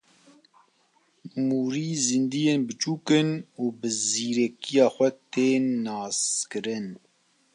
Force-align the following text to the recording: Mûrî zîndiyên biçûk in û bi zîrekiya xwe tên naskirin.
Mûrî 1.47 1.89
zîndiyên 2.05 2.59
biçûk 2.67 3.07
in 3.19 3.29
û 3.61 3.63
bi 3.79 3.89
zîrekiya 4.09 4.87
xwe 4.95 5.09
tên 5.33 5.63
naskirin. 5.85 6.87